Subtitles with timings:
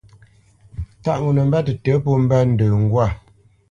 [1.03, 3.05] Tâʼ ŋo nə mbə́ tətə̌ pó mbə́ ndə ŋgwâ.